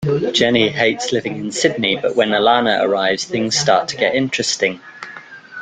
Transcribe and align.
Jenny 0.31 0.69
hates 0.69 1.11
living 1.11 1.35
in 1.37 1.51
Sydney, 1.51 1.95
but 1.95 2.15
when 2.15 2.29
Alana 2.29 2.81
arrives 2.81 3.23
things 3.25 3.55
start 3.55 3.87
to 3.89 3.95
get 3.97 4.15
interesting. 4.15 4.79